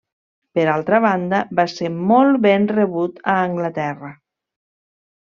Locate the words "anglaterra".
3.49-4.11